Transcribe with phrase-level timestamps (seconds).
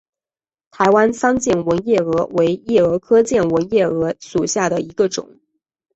[0.71, 5.39] 台湾桑剑纹夜蛾为夜蛾科剑纹夜蛾属下的一个种。